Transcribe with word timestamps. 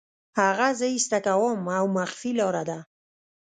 هغه 0.39 0.67
زه 0.79 0.85
ایسته 0.93 1.17
کوم 1.25 1.59
او 1.77 1.85
مخفي 1.97 2.31
لاره 2.39 2.63
ده 2.69 2.79